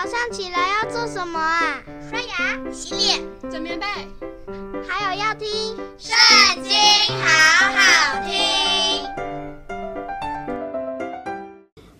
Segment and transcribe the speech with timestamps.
[0.00, 1.82] 早上起来要做什么啊？
[2.08, 3.84] 刷牙、洗脸、整棉被，
[4.86, 5.48] 还有要听
[5.98, 6.14] 《圣
[6.62, 6.70] 经》，
[7.20, 7.26] 好
[7.74, 8.32] 好听。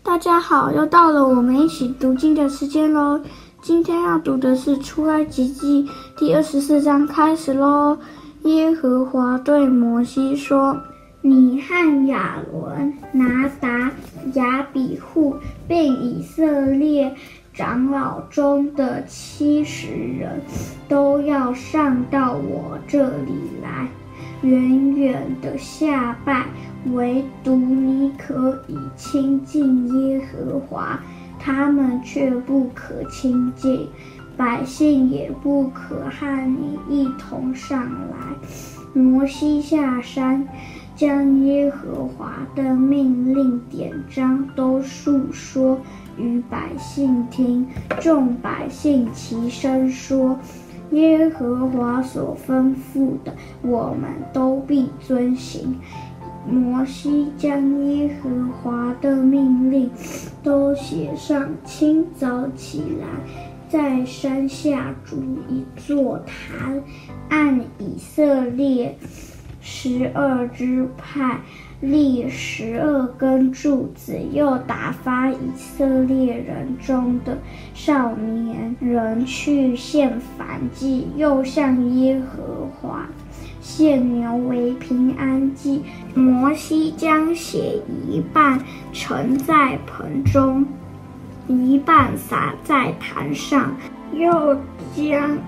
[0.05, 3.21] 大家好，又到了我们一起读经的时间喽。
[3.63, 5.83] 今天要读的是《出埃及记》
[6.17, 7.99] 第二十四章，开始喽。
[8.45, 10.81] 耶和华对摩西说。
[11.21, 13.91] 你和亚伦、拿达、
[14.35, 15.35] 亚比户，
[15.67, 17.13] 并以色列
[17.59, 20.41] 长老中的七十人，
[20.89, 23.89] 都要上到我这里来，
[24.43, 26.47] 远远的下拜，
[26.93, 31.01] 唯独你可以亲近耶和华，
[31.41, 33.89] 他们却不可亲近，
[34.37, 38.37] 百姓也不可和你一同上来。
[38.95, 40.47] 摩西下山。
[40.99, 45.79] 将耶和华的命令典章都述说
[46.17, 47.65] 与百姓听，
[48.01, 50.37] 众百姓齐声说
[50.91, 53.33] ：“耶和华所吩咐的，
[53.63, 55.79] 我们都必遵行。”
[56.51, 58.29] 摩西将耶和
[58.61, 59.89] 华的命令
[60.43, 63.07] 都写上，清早起来，
[63.69, 65.17] 在山下筑
[65.49, 66.83] 一座坛，
[67.29, 68.99] 按以色列。
[69.61, 71.41] 十二支派
[71.81, 77.39] 立十二根柱子，又打发以色列人中的
[77.75, 83.07] 少年人去献燔祭，又向耶和华
[83.61, 85.83] 献牛为平安祭。
[86.15, 88.61] 摩西将血一半
[88.93, 90.67] 盛在盆中，
[91.47, 93.77] 一半洒在坛上，
[94.13, 94.57] 又
[94.97, 95.39] 将。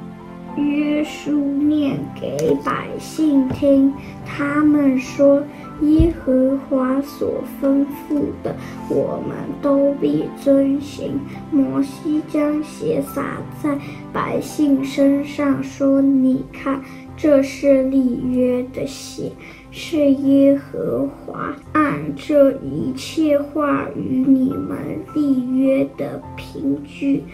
[0.57, 3.93] 约书念给百姓听，
[4.27, 5.43] 他们说
[5.83, 8.55] ：“耶和华所吩咐的，
[8.89, 11.19] 我们都必遵行。”
[11.51, 13.79] 摩西将血洒在
[14.13, 16.83] 百姓身上，说：“你看，
[17.17, 19.33] 这是立约的血，
[19.71, 27.25] 是耶和华按这一切话与你们立约的凭据。”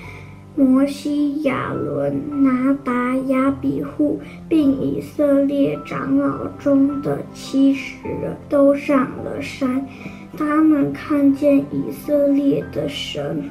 [0.56, 4.18] 摩西、亚伦、拿达、亚比户，
[4.48, 9.86] 并以色列长老中的七十人都上了山。
[10.34, 13.44] 他们看见以色列的神，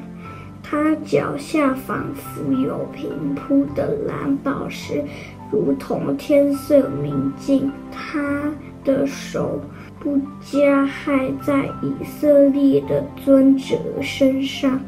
[0.63, 5.03] 他脚下仿佛有平铺的蓝宝石，
[5.51, 7.71] 如同天色明净。
[7.91, 8.51] 他
[8.83, 9.61] 的手
[9.99, 14.79] 不加害在以色列的尊者身上。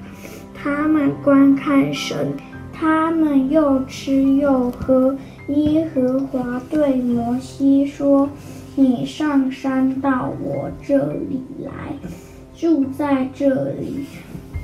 [0.68, 2.34] 他们观看神，
[2.74, 5.16] 他们又吃又喝。
[5.48, 8.30] 耶和华对摩西说
[8.76, 11.72] ：“你上山到我这里来，
[12.54, 14.04] 住在这里。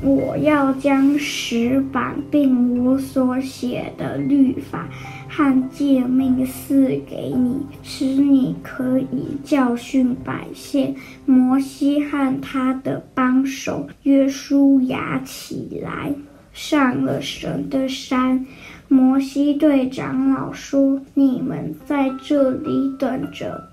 [0.01, 4.89] 我要将石板并我所写的律法
[5.35, 10.95] 和诫命赐给你，使你可以教训百姓。”
[11.25, 16.13] 摩西和他的帮手约书亚起来，
[16.53, 18.45] 上了神的山。
[18.87, 23.69] 摩西对长老说：“你们在这里等着，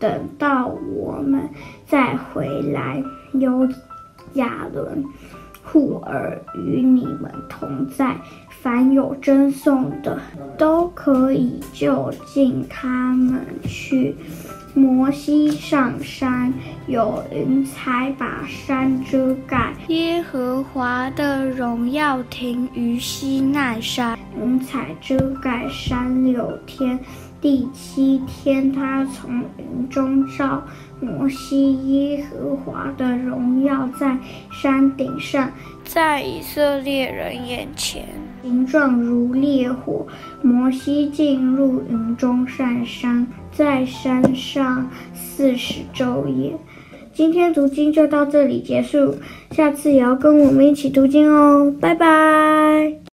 [0.00, 1.48] 等到我们
[1.86, 3.02] 再回来。”
[3.34, 3.68] 有
[4.34, 5.04] 亚伦。
[5.64, 8.16] 户珥与你们同在，
[8.60, 10.20] 凡有争讼的，
[10.56, 14.14] 都可以就近他们去。
[14.76, 16.52] 摩西上山，
[16.88, 19.72] 有云彩把山遮盖。
[19.86, 26.98] 耶和华的荣耀停于西奈山，云彩遮盖山六天。
[27.44, 30.62] 第七天，他从云中召
[30.98, 34.16] 摩西，耶和华的荣耀在
[34.50, 35.50] 山顶上，
[35.84, 38.06] 在以色列人眼前，
[38.42, 40.06] 形状如烈火。
[40.40, 46.56] 摩西进入云中上山，在山上四十昼夜。
[47.12, 49.16] 今天读经就到这里结束，
[49.50, 53.04] 下次也要跟我们一起读经哦，拜拜。